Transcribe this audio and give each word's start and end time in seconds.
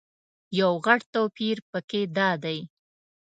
یو 0.59 0.71
غټ 0.85 1.01
توپیر 1.13 1.57
په 1.69 1.79
کې 1.89 2.01
دادی. 2.17 2.59